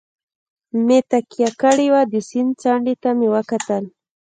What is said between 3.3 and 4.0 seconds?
وکتل.